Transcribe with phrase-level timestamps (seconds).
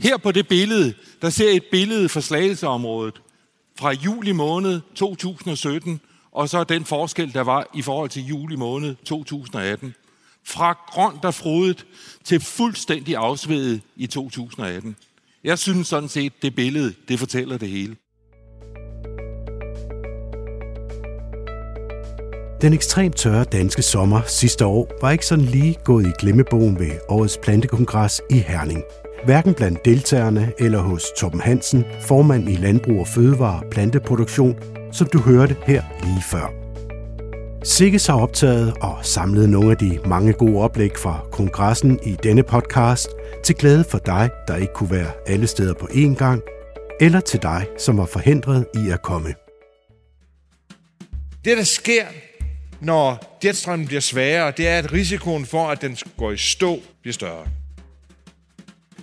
[0.00, 3.14] Her på det billede, der ser et billede fra Slagelseområdet
[3.78, 6.00] fra juli måned 2017,
[6.32, 9.94] og så den forskel, der var i forhold til juli måned 2018.
[10.46, 11.86] Fra grønt og frodet
[12.24, 14.96] til fuldstændig afsvedet i 2018.
[15.44, 17.96] Jeg synes sådan set, det billede, det fortæller det hele.
[22.62, 26.90] Den ekstremt tørre danske sommer sidste år var ikke sådan lige gået i glemmebogen ved
[27.08, 28.82] årets plantekongres i Herning.
[29.24, 34.56] Hverken blandt deltagerne eller hos Torben Hansen, formand i Landbrug og Fødevare Planteproduktion,
[34.92, 36.52] som du hørte her lige før.
[37.64, 42.42] Sikkes har optaget og samlet nogle af de mange gode oplæg fra kongressen i denne
[42.42, 43.08] podcast
[43.44, 46.42] til glæde for dig, der ikke kunne være alle steder på én gang,
[47.00, 49.34] eller til dig, som var forhindret i at komme.
[51.44, 52.04] Det, der sker,
[52.80, 57.12] når jetstrømmen bliver sværere, det er, at risikoen for, at den går i stå, bliver
[57.12, 57.57] større.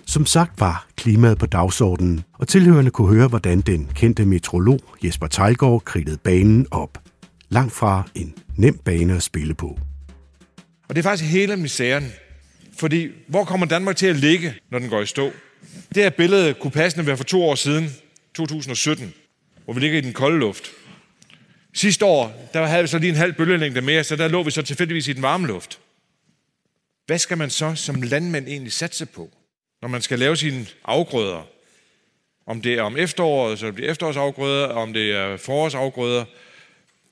[0.08, 5.26] Som sagt var klimaet på dagsordenen, og tilhørende kunne høre, hvordan den kendte meteorolog Jesper
[5.26, 6.98] Tejlgaard kridtede banen op.
[7.48, 9.78] Langt fra en nem bane at spille på.
[10.88, 12.12] Og det er faktisk hele misæren.
[12.78, 15.30] Fordi hvor kommer Danmark til at ligge, når den går i stå?
[15.94, 17.90] Det her billede kunne passende være for to år siden,
[18.34, 19.14] 2017,
[19.64, 20.70] hvor vi ligger i den kolde luft.
[21.74, 24.50] Sidste år, der havde vi så lige en halv bølgelængde mere, så der lå vi
[24.50, 25.78] så tilfældigvis i den varme luft.
[27.06, 29.30] Hvad skal man så som landmand egentlig satse på,
[29.82, 31.42] når man skal lave sine afgrøder?
[32.46, 36.24] Om det er om efteråret, så det er efterårsafgrøder, om det er forårsafgrøder.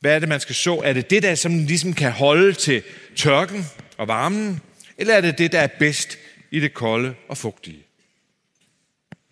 [0.01, 0.83] Hvad er det, man skal så?
[0.85, 2.83] Er det det, der som ligesom kan holde til
[3.17, 4.61] tørken og varmen?
[4.99, 6.19] Eller er det det, der er bedst
[6.51, 7.85] i det kolde og fugtige?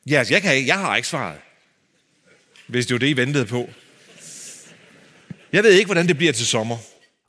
[0.07, 1.39] Ja, altså, jeg, kan, jeg har ikke svaret.
[2.67, 3.71] Hvis det var det, I ventede på.
[5.53, 6.79] Jeg ved ikke, hvordan det bliver til sommer.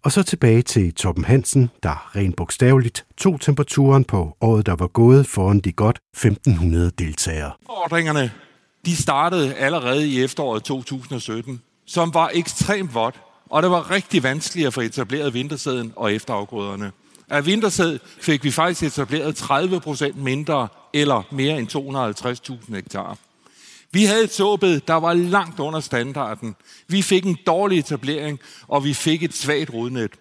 [0.04, 4.88] Og så tilbage til Torben Hansen, der rent bogstaveligt tog temperaturen på året, der var
[4.88, 7.52] gået foran de godt 1500 deltagere.
[7.66, 8.32] Ordringerne,
[8.86, 13.16] de startede allerede i efteråret 2017, som var ekstremt vådt,
[13.50, 16.92] og det var rigtig vanskeligt at få etableret vintersæden og efterafgrøderne.
[17.30, 21.68] Af vintersæd fik vi faktisk etableret 30 procent mindre, eller mere end
[22.68, 23.18] 250.000 hektar.
[23.94, 26.56] Vi havde et såbed, der var langt under standarden.
[26.88, 30.12] Vi fik en dårlig etablering, og vi fik et svagt rodnet.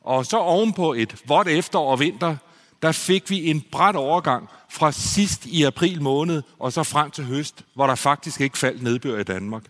[0.00, 2.36] Og så ovenpå et vådt efterår og vinter,
[2.82, 7.24] der fik vi en bræt overgang fra sidst i april måned og så frem til
[7.24, 9.62] høst, hvor der faktisk ikke faldt nedbør i Danmark.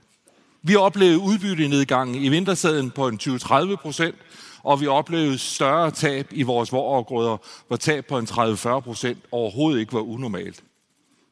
[0.62, 4.14] Vi oplevede udbyttenedgangen i vintersæden på en 20-30 procent,
[4.62, 7.36] og vi oplevede større tab i vores vorafgrøder,
[7.68, 10.62] hvor tab på en 30-40 procent overhovedet ikke var unormalt.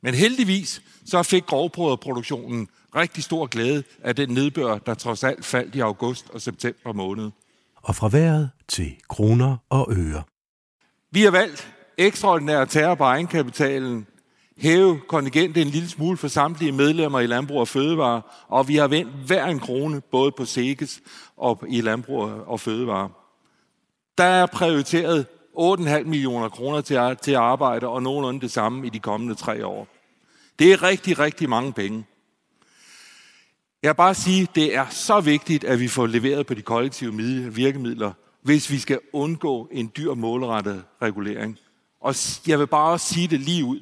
[0.03, 5.75] Men heldigvis så fik grovbrødreproduktionen rigtig stor glæde af den nedbør, der trods alt faldt
[5.75, 7.31] i august og september måned.
[7.83, 10.23] Og fra vejret til kroner og øre.
[11.11, 14.07] Vi har valgt ekstraordinært terror på egenkapitalen,
[14.57, 18.89] hæve kontingentet en lille smule for samtlige medlemmer i Landbrug og Fødevare, og vi har
[18.89, 21.01] vendt hver en krone, både på SEGES
[21.37, 23.11] og i Landbrug og Fødevare.
[24.19, 25.27] Der er prioriteret
[25.59, 29.67] 8,5 millioner kroner til at, til arbejde, og nogenlunde det samme i de kommende tre
[29.67, 29.89] år.
[30.59, 32.05] Det er rigtig, rigtig mange penge.
[33.83, 37.13] Jeg vil bare sige, det er så vigtigt, at vi får leveret på de kollektive
[37.53, 41.59] virkemidler, hvis vi skal undgå en dyr målrettet regulering.
[42.01, 42.15] Og
[42.47, 43.81] jeg vil bare også sige det lige ud,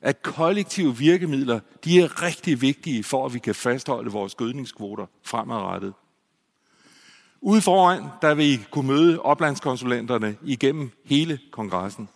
[0.00, 5.94] at kollektive virkemidler, de er rigtig vigtige for, at vi kan fastholde vores gødningskvoter fremadrettet.
[7.42, 12.08] Ude foran, der vil I kunne møde oplandskonsulenterne igennem hele kongressen.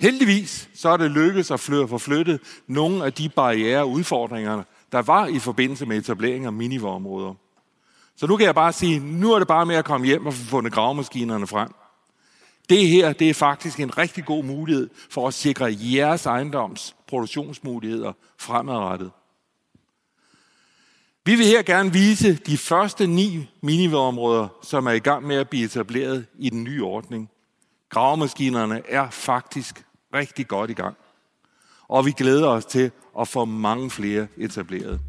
[0.00, 5.02] Heldigvis så er det lykkedes at få flyttet nogle af de barriere og udfordringer, der
[5.02, 7.34] var i forbindelse med etablering af minivorområder.
[8.16, 10.34] Så nu kan jeg bare sige, nu er det bare med at komme hjem og
[10.34, 11.68] få fundet gravemaskinerne frem.
[12.68, 18.12] Det her, det er faktisk en rigtig god mulighed for at sikre jeres ejendoms produktionsmuligheder
[18.38, 19.10] fremadrettet.
[21.26, 25.48] Vi vil her gerne vise de første ni miniområder, som er i gang med at
[25.48, 27.30] blive etableret i den nye ordning.
[27.90, 29.84] Gravemaskinerne er faktisk
[30.14, 30.96] rigtig godt i gang.
[31.88, 35.00] Og vi glæder os til at få mange flere etableret.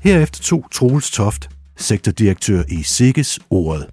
[0.00, 3.90] Herefter tog Troels Toft, sektordirektør i SIGGES, ordet.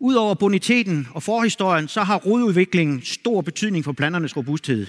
[0.00, 4.86] Udover boniteten og forhistorien, så har rodudviklingen stor betydning for planternes robusthed.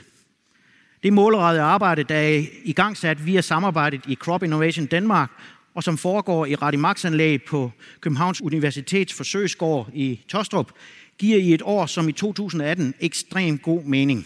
[1.04, 5.30] Det målrettede arbejde, der er i gang sat via samarbejdet i Crop Innovation Danmark,
[5.76, 10.72] og som foregår i Radimax-anlæg på Københavns Universitets forsøgsgård i Tostrup,
[11.18, 14.26] giver i et år som i 2018 ekstrem god mening.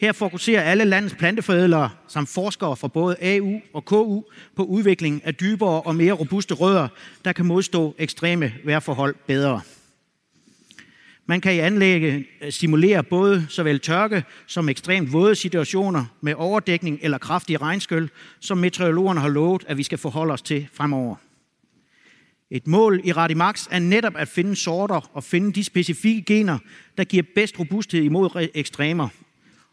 [0.00, 4.22] Her fokuserer alle landets planteforædlere samt forskere fra både AU og KU
[4.56, 6.88] på udvikling af dybere og mere robuste rødder,
[7.24, 9.60] der kan modstå ekstreme vejrforhold bedre.
[11.30, 16.98] Man kan i anlægget øh, simulere både såvel tørke som ekstremt våde situationer med overdækning
[17.02, 18.08] eller kraftig regnskyl,
[18.40, 21.16] som meteorologerne har lovet, at vi skal forholde os til fremover.
[22.50, 26.58] Et mål i Radimax er netop at finde sorter og finde de specifikke gener,
[26.98, 29.08] der giver bedst robusthed imod ekstremer,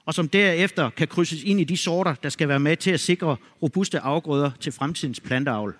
[0.06, 3.00] og som derefter kan krydses ind i de sorter, der skal være med til at
[3.00, 5.75] sikre robuste afgrøder til fremtidens planteavl.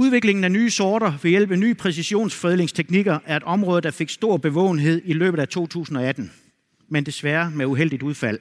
[0.00, 4.36] Udviklingen af nye sorter ved hjælp af nye præcisionsforædlingsteknikker er et område, der fik stor
[4.36, 6.32] bevågenhed i løbet af 2018,
[6.88, 8.38] men desværre med uheldigt udfald.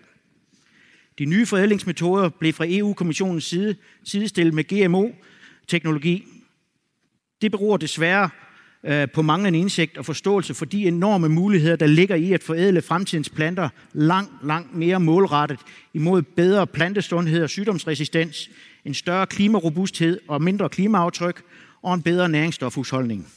[1.19, 6.23] De nye forædlingsmetoder blev fra EU-kommissionens side sidestillet med GMO-teknologi.
[7.41, 8.29] Det beror desværre
[8.83, 12.81] øh, på manglende indsigt og forståelse for de enorme muligheder, der ligger i at forædle
[12.81, 15.59] fremtidens planter langt, langt mere målrettet
[15.93, 18.49] imod bedre plantesundhed og sygdomsresistens,
[18.85, 21.41] en større klimarobusthed og mindre klimaaftryk
[21.83, 23.27] og en bedre næringsstofhusholdning.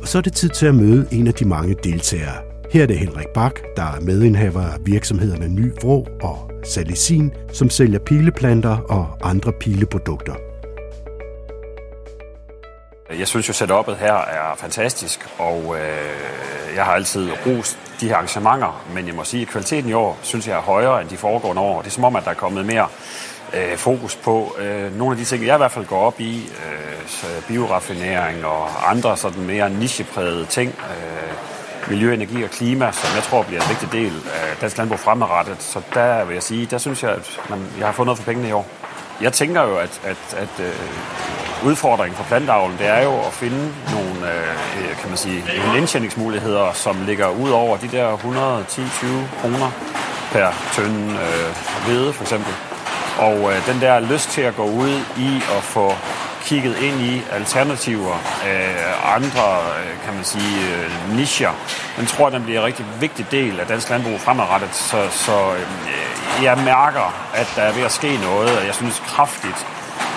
[0.00, 2.36] Og så er det tid til at møde en af de mange deltagere.
[2.72, 7.70] Her er det Henrik Bak, der er medindhaver af virksomhederne Ny Vrå og Salicin, som
[7.70, 10.51] sælger pileplanter og andre pileprodukter.
[13.18, 18.14] Jeg synes jo, setupet her er fantastisk, og øh, jeg har altid rost de her
[18.14, 21.16] arrangementer, men jeg må sige, at kvaliteten i år synes jeg er højere end de
[21.16, 21.82] foregående år.
[21.82, 22.88] Det er som om, at der er kommet mere
[23.54, 26.36] øh, fokus på øh, nogle af de ting, jeg i hvert fald går op i,
[26.38, 33.22] øh, bioraffinering og andre sådan mere nicheprægede ting, øh, miljø, energi og klima, som jeg
[33.22, 35.62] tror bliver en vigtig del af dansk landbrug fremadrettet.
[35.62, 38.24] Så der vil jeg sige, der synes jeg, at man, jeg har fået noget for
[38.24, 38.66] pengene i år.
[39.20, 40.72] Jeg tænker jo, at, at, at øh,
[41.64, 45.78] udfordringen for plantavlen, det er jo at finde nogle, øh, øh, kan man sige, nogle
[45.78, 49.70] indtjeningsmuligheder, som ligger ud over de der 110-20 kroner
[50.32, 52.52] per tønde øh, hvede, for eksempel.
[53.18, 55.94] Og øh, den der lyst til at gå ud i at få
[56.44, 58.14] kigget ind i alternativer,
[58.48, 59.46] øh, andre,
[59.80, 61.50] øh, kan man sige, øh, nicher,
[61.96, 64.74] den tror jeg, den bliver en rigtig vigtig del af dansk landbrug fremadrettet.
[64.74, 69.02] Så, så øh, jeg mærker, at der er ved at ske noget, og jeg synes
[69.06, 69.66] kraftigt,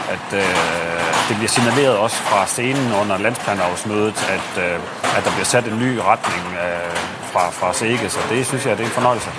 [0.09, 5.49] at øh, det bliver signaleret også fra scenen under landsplanavsmødet, at, øh, at der bliver
[5.53, 6.95] sat en ny retning øh,
[7.31, 9.29] fra, fra SEGE, så det synes jeg, det er en fornøjelse.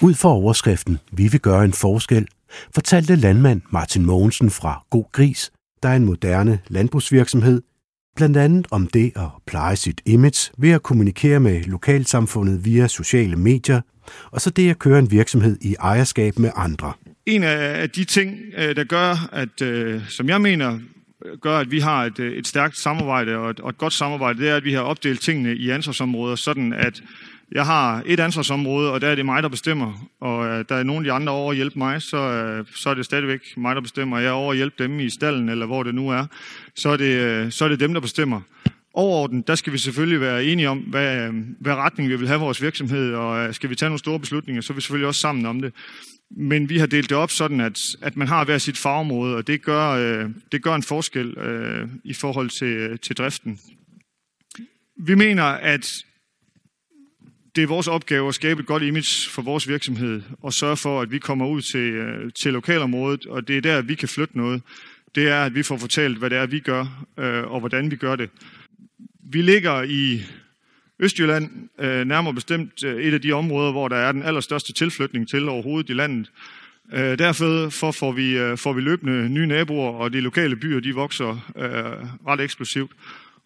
[0.00, 2.26] Ud for overskriften, vi vil gøre en forskel,
[2.74, 5.50] fortalte landmand Martin Mogensen fra God Gris,
[5.82, 7.62] der er en moderne landbrugsvirksomhed,
[8.16, 13.36] blandt andet om det at pleje sit image ved at kommunikere med lokalsamfundet via sociale
[13.36, 13.80] medier,
[14.30, 16.92] og så det at køre en virksomhed i ejerskab med andre.
[17.26, 20.78] En af de ting, øh, der gør, at, øh, som jeg mener,
[21.40, 24.38] gør, at vi har et, øh, et stærkt samarbejde og et, og et godt samarbejde,
[24.38, 27.02] det er, at vi har opdelt tingene i ansvarsområder, sådan at
[27.52, 30.08] jeg har et ansvarsområde, og der er det mig, der bestemmer.
[30.20, 32.90] Og øh, der er nogle af de andre over at hjælpe mig, så, øh, så
[32.90, 34.18] er det stadigvæk mig, der bestemmer.
[34.18, 36.26] Jeg er over at hjælpe dem i stallen, eller hvor det nu er.
[36.74, 38.40] Så er det, øh, så er det dem, der bestemmer.
[38.94, 41.30] Overordnet, der skal vi selvfølgelig være enige om, hvad,
[41.60, 44.62] hvad retning vi vil have vores virksomhed, og øh, skal vi tage nogle store beslutninger,
[44.62, 45.72] så er vi selvfølgelig også sammen om det.
[46.30, 49.46] Men vi har delt det op sådan, at, at man har hver sit fagområde, og
[49.46, 53.58] det gør, øh, det gør en forskel øh, i forhold til, øh, til driften.
[55.06, 56.04] Vi mener, at
[57.56, 61.00] det er vores opgave at skabe et godt image for vores virksomhed og sørge for,
[61.00, 64.36] at vi kommer ud til, øh, til lokalområdet, og det er der, vi kan flytte
[64.36, 64.62] noget.
[65.14, 67.96] Det er, at vi får fortalt, hvad det er, vi gør, øh, og hvordan vi
[67.96, 68.30] gør det.
[69.30, 70.22] Vi ligger i
[70.98, 75.28] Østjylland, øh, nærmere bestemt øh, et af de områder, hvor der er den allerstørste tilflytning
[75.28, 76.30] til overhovedet i landet.
[76.92, 80.94] Øh, Derfor får vi, øh, får vi løbende nye naboer, og de lokale byer de
[80.94, 81.52] vokser
[82.26, 82.90] ret eksplosivt.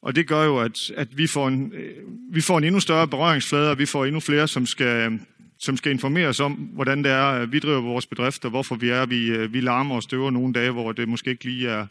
[0.02, 1.90] Og det gør jo, at, at vi, får en, øh,
[2.32, 5.20] vi får en endnu større berøringsflade, og vi får endnu flere, som skal,
[5.58, 8.88] som skal informere os om, hvordan det er, vi driver vores bedrift, og hvorfor vi
[8.88, 11.86] er, vi, vi larmer og støver nogle dage, hvor det måske ikke lige er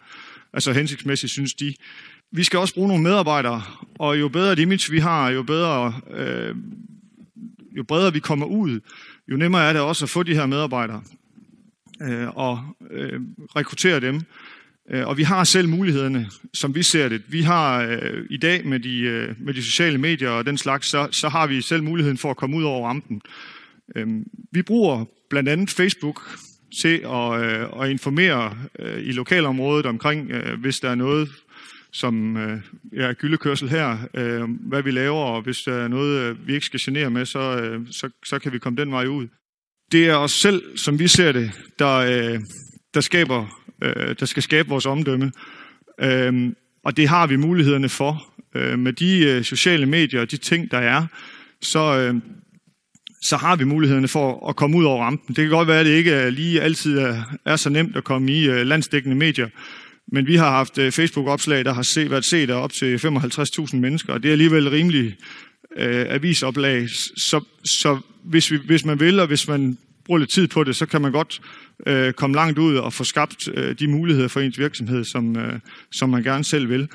[0.53, 1.73] altså hensigtsmæssigt, synes de.
[2.35, 3.61] Vi skal også bruge nogle medarbejdere,
[3.99, 6.55] og jo bedre et image vi har, jo bedre, øh,
[7.77, 8.79] jo bredere vi kommer ud,
[9.31, 11.01] jo nemmere er det også at få de her medarbejdere
[12.01, 12.59] øh, og
[12.91, 13.19] øh,
[13.55, 14.21] rekruttere dem.
[14.91, 17.21] Øh, og vi har selv mulighederne, som vi ser det.
[17.27, 20.87] Vi har øh, i dag med de, øh, med de sociale medier og den slags,
[20.87, 23.21] så, så har vi selv muligheden for at komme ud over rampen.
[23.95, 24.07] Øh,
[24.51, 26.21] vi bruger blandt andet Facebook
[26.81, 31.29] til at, øh, at informere øh, i lokalområdet omkring, øh, hvis der er noget,
[31.95, 32.59] som øh,
[32.93, 36.65] ja, gyldekørsel her, øh, hvad vi laver, og hvis der er noget, øh, vi ikke
[36.65, 39.27] skal genere med, så, øh, så, så kan vi komme den vej ud.
[39.91, 42.39] Det er os selv, som vi ser det, der, øh,
[42.93, 45.31] der skaber øh, der skal skabe vores omdømme.
[46.01, 46.51] Øh,
[46.83, 48.33] og det har vi mulighederne for.
[48.55, 51.05] Øh, med de øh, sociale medier og de ting, der er,
[51.61, 52.15] så, øh,
[53.21, 55.35] så har vi mulighederne for at komme ud over rampen.
[55.35, 58.03] Det kan godt være, at det ikke øh, lige altid er, er så nemt at
[58.03, 59.49] komme i øh, landsdækkende medier,
[60.07, 63.75] men vi har haft øh, Facebook-opslag, der har set, været set af op til 55.000
[63.75, 65.15] mennesker, og det er alligevel rimelig
[65.77, 66.89] øh, avisoplag.
[67.15, 70.75] Så, så hvis, vi, hvis man vil, og hvis man bruger lidt tid på det,
[70.75, 71.41] så kan man godt
[71.87, 75.59] øh, komme langt ud og få skabt øh, de muligheder for ens virksomhed, som, øh,
[75.91, 76.87] som man gerne selv vil.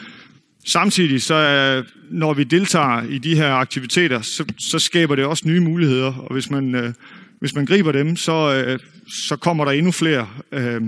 [0.66, 5.48] Samtidig, så øh, når vi deltager i de her aktiviteter, så, så skaber det også
[5.48, 6.92] nye muligheder, og hvis man, øh,
[7.40, 10.82] hvis man griber dem, så, øh, så kommer der endnu flere, øh,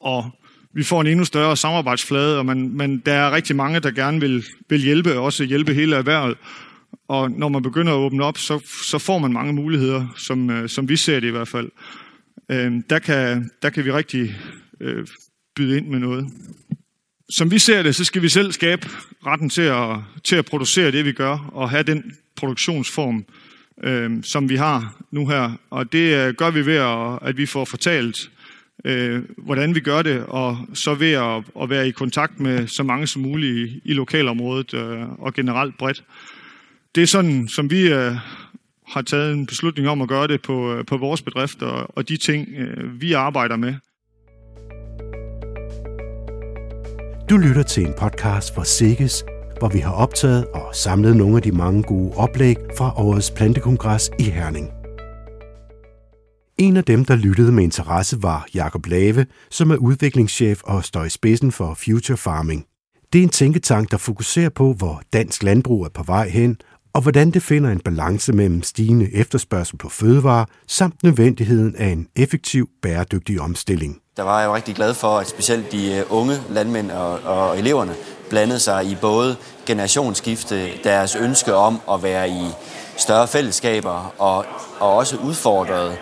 [0.00, 0.30] og
[0.74, 4.20] vi får en endnu større samarbejdsflade, og man, man, der er rigtig mange, der gerne
[4.20, 6.36] vil, vil hjælpe, også hjælpe hele erhvervet.
[7.08, 8.60] Og når man begynder at åbne op, så,
[8.90, 11.70] så får man mange muligheder, som, øh, som vi ser det i hvert fald.
[12.50, 14.36] Øh, der, kan, der kan vi rigtig
[14.80, 15.06] øh,
[15.56, 16.26] byde ind med noget.
[17.30, 18.88] Som vi ser det, så skal vi selv skabe
[19.26, 23.24] retten til at, til at producere det, vi gør, og have den produktionsform,
[23.84, 25.52] øh, som vi har nu her.
[25.70, 28.30] Og det øh, gør vi ved, at, at vi får fortalt,
[28.84, 32.82] øh, hvordan vi gør det, og så ved at, at være i kontakt med så
[32.82, 36.04] mange som muligt i, i lokalområdet øh, og generelt bredt.
[36.94, 38.12] Det er sådan, som vi øh,
[38.86, 42.08] har taget en beslutning om at gøre det på, øh, på vores bedrift og, og
[42.08, 43.74] de ting, øh, vi arbejder med.
[47.30, 49.24] Du lytter til en podcast fra Sikkes,
[49.58, 54.10] hvor vi har optaget og samlet nogle af de mange gode oplæg fra årets plantekongres
[54.18, 54.77] i Herning.
[56.58, 61.04] En af dem, der lyttede med interesse, var Jakob Lave, som er udviklingschef og står
[61.04, 62.64] i spidsen for Future Farming.
[63.12, 66.56] Det er en tænketank, der fokuserer på, hvor dansk landbrug er på vej hen,
[66.94, 72.08] og hvordan det finder en balance mellem stigende efterspørgsel på fødevarer samt nødvendigheden af en
[72.16, 74.00] effektiv, bæredygtig omstilling.
[74.16, 77.58] Der var jeg jo rigtig glad for, at specielt de øh, unge landmænd og, og
[77.58, 77.94] eleverne
[78.30, 79.36] blandede sig i både
[79.66, 82.46] generationsskifte, deres ønske om at være i
[82.96, 84.44] større fællesskaber og,
[84.80, 85.96] og også udfordrede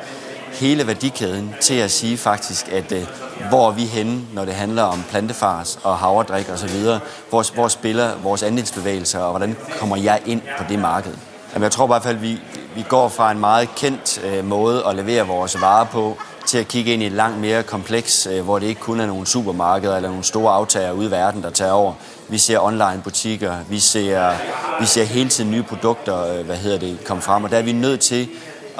[0.60, 3.06] hele værdikæden til at sige faktisk, at øh,
[3.48, 6.82] hvor er vi henne, når det handler om plantefars og havredrik osv.,
[7.30, 11.12] hvor, hvor spiller vores andelsbevægelser, og hvordan kommer jeg ind på det marked?
[11.54, 12.40] Jamen, jeg tror i hvert fald, at vi,
[12.74, 16.68] vi går fra en meget kendt øh, måde at levere vores varer på, til at
[16.68, 19.96] kigge ind i et langt mere kompleks, øh, hvor det ikke kun er nogle supermarkeder
[19.96, 21.92] eller nogle store aftager ude i verden, der tager over.
[22.28, 24.32] Vi ser online butikker, vi ser,
[24.80, 27.62] vi ser hele tiden nye produkter, øh, hvad hedder det, komme frem, og der er
[27.62, 28.28] vi nødt til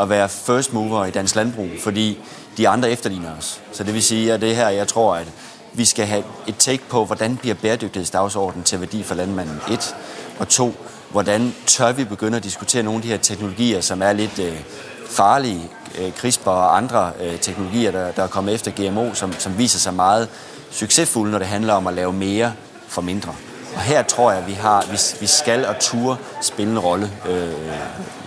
[0.00, 2.18] at være first mover i dansk landbrug, fordi
[2.56, 3.60] de andre efterligner os.
[3.72, 5.26] Så det vil sige, at det her, jeg tror, at
[5.72, 9.60] vi skal have et take på, hvordan bliver bæredygtighedsdagsordenen til værdi for landmanden?
[9.70, 9.96] Et.
[10.38, 10.74] Og to,
[11.10, 14.60] hvordan tør vi begynde at diskutere nogle af de her teknologier, som er lidt øh,
[15.08, 19.58] farlige, øh, CRISPR og andre øh, teknologier, der, der er kommet efter GMO, som, som
[19.58, 20.28] viser sig meget
[20.70, 22.52] succesfulde, når det handler om at lave mere
[22.88, 23.34] for mindre.
[23.74, 27.10] Og her tror jeg, at vi, har, vi, vi skal og turde spille en rolle
[27.28, 27.52] øh,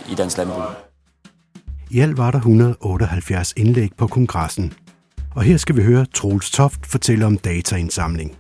[0.10, 0.89] i dansk landbrug.
[1.92, 4.74] I alt var der 178 indlæg på kongressen.
[5.36, 8.38] Og her skal vi høre Troels Toft fortælle om dataindsamling.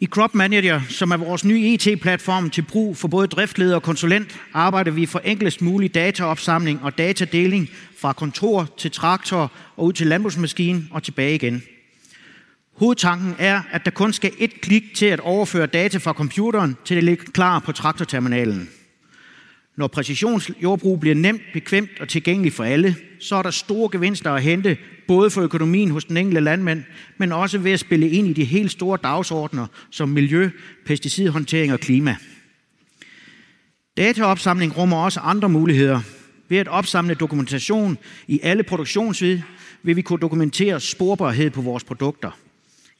[0.00, 4.40] I Crop Manager, som er vores nye IT-platform til brug for både driftleder og konsulent,
[4.54, 7.68] arbejder vi for enklest mulig dataopsamling og datadeling
[8.00, 11.62] fra kontor til traktor og ud til landbrugsmaskinen og tilbage igen.
[12.76, 16.96] Hovedtanken er, at der kun skal et klik til at overføre data fra computeren til
[16.96, 18.68] det ligger klar på traktorterminalen.
[19.76, 24.42] Når præcisionsjordbrug bliver nemt, bekvemt og tilgængeligt for alle, så er der store gevinster at
[24.42, 24.76] hente,
[25.08, 26.84] både for økonomien hos den enkelte landmand,
[27.18, 30.50] men også ved at spille ind i de helt store dagsordner som miljø,
[30.86, 32.16] pesticidhåndtering og klima.
[33.96, 36.00] Dataopsamling rummer også andre muligheder.
[36.48, 37.98] Ved at opsamle dokumentation
[38.28, 39.40] i alle produktionsled,
[39.82, 42.30] vil vi kunne dokumentere sporbarhed på vores produkter.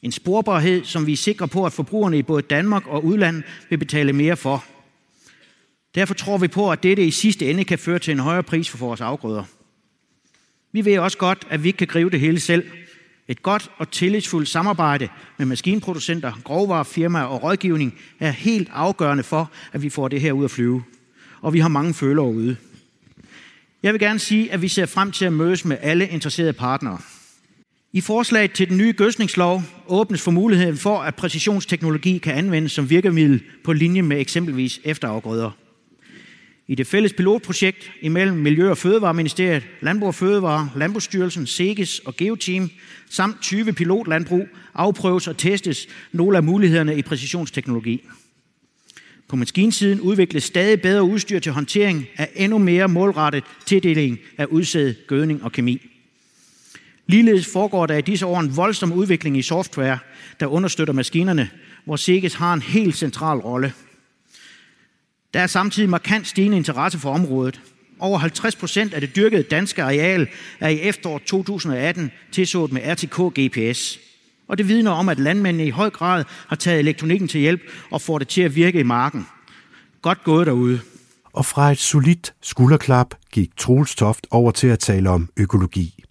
[0.02, 3.78] En sporbarhed, som vi er sikre på, at forbrugerne i både Danmark og udlandet vil
[3.78, 4.64] betale mere for–
[5.94, 8.68] Derfor tror vi på, at dette i sidste ende kan føre til en højere pris
[8.68, 9.44] for vores afgrøder.
[10.72, 12.64] Vi ved også godt, at vi ikke kan gribe det hele selv.
[13.28, 19.82] Et godt og tillidsfuldt samarbejde med maskinproducenter, grovvarefirmaer og rådgivning er helt afgørende for, at
[19.82, 20.82] vi får det her ud at flyve.
[21.40, 22.56] Og vi har mange følere ude.
[23.82, 26.98] Jeg vil gerne sige, at vi ser frem til at mødes med alle interesserede partnere.
[27.92, 32.90] I forslaget til den nye gødsningslov åbnes for muligheden for, at præcisionsteknologi kan anvendes som
[32.90, 35.50] virkemiddel på linje med eksempelvis efterafgrøder.
[36.70, 42.70] I det fælles pilotprojekt imellem Miljø- og Fødevareministeriet, Landbrug og Fødevare, Landbrugsstyrelsen, SEGES og Geoteam
[43.08, 48.04] samt 20 pilotlandbrug afprøves og testes nogle af mulighederne i præcisionsteknologi.
[49.28, 54.94] På maskinsiden udvikles stadig bedre udstyr til håndtering af endnu mere målrettet tildeling af udsæd,
[55.06, 55.90] gødning og kemi.
[57.06, 59.98] Ligeledes foregår der i disse år en voldsom udvikling i software,
[60.40, 61.50] der understøtter maskinerne,
[61.84, 63.72] hvor SEGES har en helt central rolle–
[65.34, 67.60] der er samtidig markant stigende interesse for området.
[67.98, 70.28] Over 50 procent af det dyrkede danske areal
[70.60, 73.98] er i efteråret 2018 tilsået med RTK GPS.
[74.48, 77.60] Og det vidner om, at landmændene i høj grad har taget elektronikken til hjælp
[77.90, 79.26] og får det til at virke i marken.
[80.02, 80.80] Godt gået derude.
[81.32, 86.04] Og fra et solidt skulderklap gik Troels Toft over til at tale om økologi.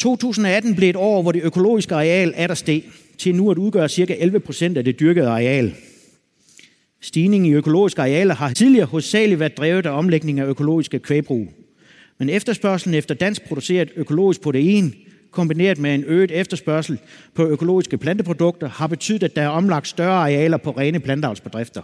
[0.00, 2.82] 2018 blev et år, hvor det økologiske areal er der steg,
[3.18, 4.16] til nu at udgøre ca.
[4.18, 5.74] 11 procent af det dyrkede areal.
[7.04, 11.48] Stigningen i økologiske arealer har tidligere hovedsageligt været drevet af omlægning af økologiske kvægbrug.
[12.18, 14.94] Men efterspørgselen efter dansk produceret økologisk protein,
[15.30, 16.98] kombineret med en øget efterspørgsel
[17.34, 21.82] på økologiske planteprodukter, har betydet, at der er omlagt større arealer på rene planteavlsbedrifter.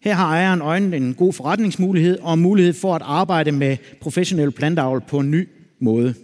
[0.00, 5.00] Her har ejeren øjnet en god forretningsmulighed og mulighed for at arbejde med professionel planteavl
[5.00, 5.48] på en ny
[5.80, 6.14] måde.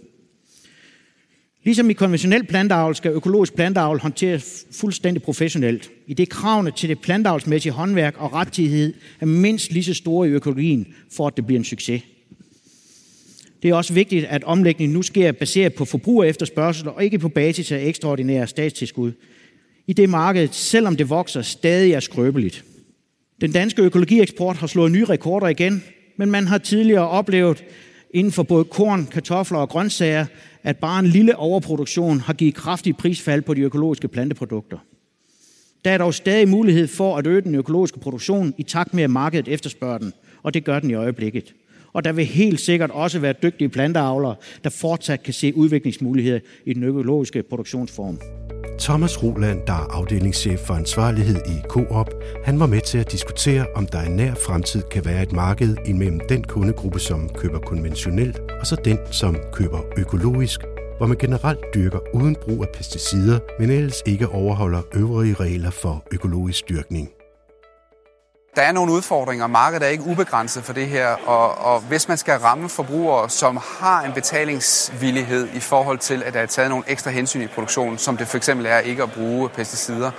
[1.67, 5.91] Ligesom i konventionel planteavl skal økologisk planteavl håndteres fuldstændig professionelt.
[6.07, 10.31] I det kravene til det planteavlsmæssige håndværk og rettighed er mindst lige så store i
[10.31, 12.01] økologien, for at det bliver en succes.
[13.63, 17.29] Det er også vigtigt, at omlægningen nu sker baseret på forbruger efterspørgsel og ikke på
[17.29, 19.11] basis af ekstraordinære statstilskud.
[19.87, 22.63] I det marked, selvom det vokser, stadig er skrøbeligt.
[23.41, 25.83] Den danske økologieksport har slået nye rekorder igen,
[26.17, 27.63] men man har tidligere oplevet
[28.13, 30.25] inden for både korn, kartofler og grøntsager,
[30.67, 34.77] at bare en lille overproduktion har givet kraftig prisfald på de økologiske planteprodukter.
[35.85, 39.09] Der er dog stadig mulighed for at øge den økologiske produktion i takt med, at
[39.09, 41.53] markedet efterspørger den, og det gør den i øjeblikket.
[41.93, 46.73] Og der vil helt sikkert også være dygtige planteavlere, der fortsat kan se udviklingsmuligheder i
[46.73, 48.19] den økologiske produktionsform.
[48.79, 52.09] Thomas Roland, der er afdelingschef for ansvarlighed i Coop,
[52.43, 55.75] han var med til at diskutere, om der i nær fremtid kan være et marked
[55.85, 60.61] imellem den kundegruppe, som køber konventionelt, og så den, som køber økologisk,
[60.97, 66.03] hvor man generelt dyrker uden brug af pesticider, men ellers ikke overholder øvrige regler for
[66.11, 67.16] økologisk dyrkning
[68.57, 69.47] der er nogle udfordringer.
[69.47, 73.59] Markedet er ikke ubegrænset for det her, og, og hvis man skal ramme forbrugere, som
[73.79, 77.97] har en betalingsvillighed i forhold til, at der er taget nogle ekstra hensyn i produktionen,
[77.97, 80.11] som det for eksempel er ikke at bruge pesticider,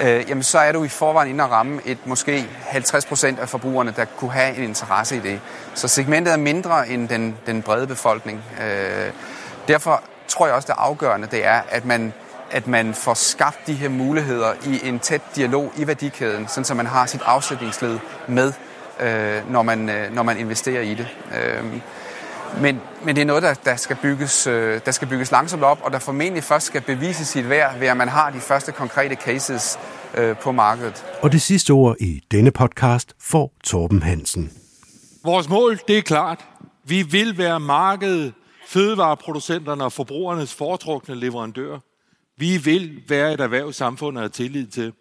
[0.00, 3.94] øh, jamen så er du i forvejen inde at ramme et måske 50% af forbrugerne,
[3.96, 5.40] der kunne have en interesse i det.
[5.74, 8.42] Så segmentet er mindre end den, den brede befolkning.
[8.62, 9.12] Øh,
[9.68, 12.12] derfor tror jeg også, det afgørende det er, at man
[12.50, 16.74] at man får skabt de her muligheder i en tæt dialog i værdikæden, sådan så
[16.74, 18.52] man har sit afsætningsled med,
[19.00, 21.08] øh, når, man, øh, når man investerer i det.
[21.34, 21.64] Øh,
[22.60, 25.80] men, men det er noget, der, der, skal bygges, øh, der skal bygges langsomt op,
[25.84, 29.14] og der formentlig først skal bevise sit værd, ved at man har de første konkrete
[29.14, 29.78] cases
[30.14, 31.04] øh, på markedet.
[31.22, 34.52] Og det sidste ord i denne podcast får Torben Hansen.
[35.24, 36.44] Vores mål, det er klart.
[36.84, 38.32] Vi vil være markedet,
[38.68, 41.78] fødevareproducenterne og forbrugernes foretrukne leverandør.
[42.38, 44.92] Vi vil være et erhverv, samfundet har tillid til.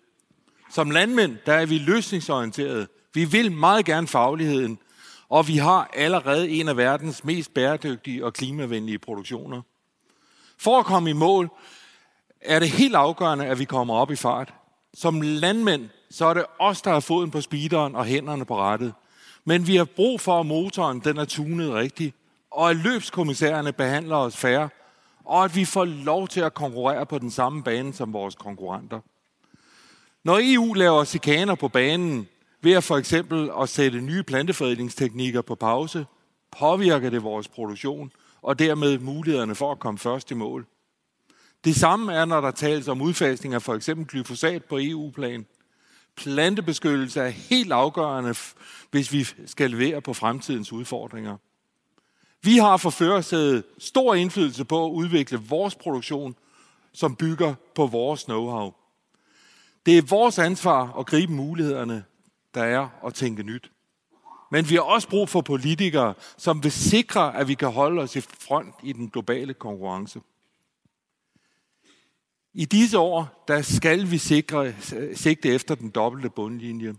[0.71, 2.87] Som landmænd, der er vi løsningsorienterede.
[3.13, 4.79] Vi vil meget gerne fagligheden,
[5.29, 9.61] og vi har allerede en af verdens mest bæredygtige og klimavenlige produktioner.
[10.57, 11.49] For at komme i mål,
[12.41, 14.53] er det helt afgørende, at vi kommer op i fart.
[14.93, 18.93] Som landmænd, så er det os, der har foden på speederen og hænderne på rettet.
[19.45, 22.15] Men vi har brug for, at motoren den er tunet rigtigt,
[22.51, 24.69] og at løbskommissærerne behandler os færre
[25.27, 28.99] og at vi får lov til at konkurrere på den samme bane som vores konkurrenter.
[30.23, 32.27] Når EU laver sikaner på banen
[32.61, 36.05] ved at for eksempel at sætte nye planteforædlingsteknikker på pause,
[36.59, 38.11] påvirker det vores produktion
[38.41, 40.65] og dermed mulighederne for at komme først i mål.
[41.65, 45.45] Det samme er, når der tales om udfasning af for eksempel glyfosat på EU-plan.
[46.15, 48.35] Plantebeskyttelse er helt afgørende,
[48.91, 51.37] hvis vi skal levere på fremtidens udfordringer.
[52.47, 56.35] Vi har for førersædet stor indflydelse på at udvikle vores produktion,
[56.93, 58.73] som bygger på vores know-how.
[59.85, 62.03] Det er vores ansvar at gribe mulighederne,
[62.53, 63.71] der er at tænke nyt.
[64.51, 68.15] Men vi har også brug for politikere, som vil sikre, at vi kan holde os
[68.15, 70.21] i front i den globale konkurrence.
[72.53, 74.73] I disse år, der skal vi sikre,
[75.15, 76.95] sigte efter den dobbelte bundlinje.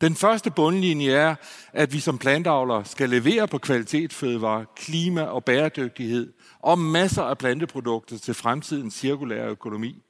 [0.00, 1.34] Den første bundlinje er,
[1.72, 8.18] at vi som plantavlere skal levere på kvalitetsfødevare, klima og bæredygtighed og masser af planteprodukter
[8.18, 10.02] til fremtidens cirkulære økonomi.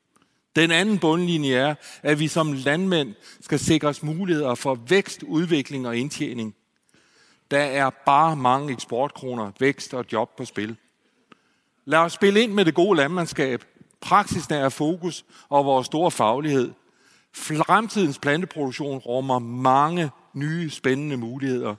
[0.56, 5.88] Den anden bundlinje er, at vi som landmænd skal sikre os muligheder for vækst, udvikling
[5.88, 6.54] og indtjening.
[7.50, 10.76] Der er bare mange eksportkroner, vækst og job på spil.
[11.84, 13.64] Lad os spille ind med det gode landmandskab,
[14.00, 16.72] praksisnære fokus og vores store faglighed–
[17.36, 21.74] Fremtidens planteproduktion rummer mange nye, spændende muligheder.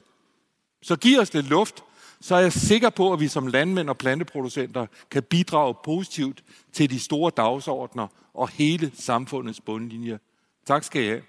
[0.82, 1.84] Så giv os lidt luft,
[2.22, 6.44] så er jeg sikker på, at vi som landmænd og planteproducenter kan bidrage positivt
[6.74, 10.20] til de store dagsordner og hele samfundets bundlinje.
[10.66, 11.22] Tak skal I have.